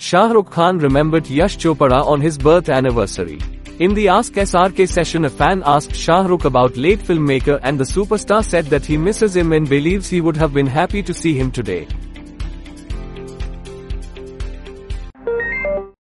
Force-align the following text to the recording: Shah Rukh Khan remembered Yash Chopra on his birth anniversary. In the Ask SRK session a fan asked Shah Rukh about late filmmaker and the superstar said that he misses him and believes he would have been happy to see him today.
Shah 0.00 0.28
Rukh 0.28 0.50
Khan 0.50 0.78
remembered 0.78 1.28
Yash 1.28 1.58
Chopra 1.58 2.02
on 2.06 2.22
his 2.22 2.38
birth 2.38 2.70
anniversary. 2.70 3.38
In 3.80 3.92
the 3.92 4.08
Ask 4.08 4.32
SRK 4.32 4.88
session 4.88 5.26
a 5.26 5.28
fan 5.28 5.62
asked 5.66 5.94
Shah 5.94 6.22
Rukh 6.22 6.46
about 6.46 6.78
late 6.78 7.00
filmmaker 7.00 7.60
and 7.62 7.78
the 7.78 7.84
superstar 7.84 8.42
said 8.42 8.64
that 8.68 8.86
he 8.86 8.96
misses 8.96 9.36
him 9.36 9.52
and 9.52 9.68
believes 9.68 10.08
he 10.08 10.22
would 10.22 10.38
have 10.38 10.54
been 10.54 10.66
happy 10.66 11.02
to 11.02 11.12
see 11.12 11.34
him 11.34 11.50
today. 11.50 11.86